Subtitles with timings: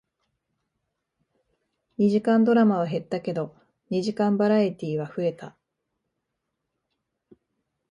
[1.99, 3.55] 二時間ドラマは減ったけど、
[3.91, 5.55] 二時間バラエティーは増えた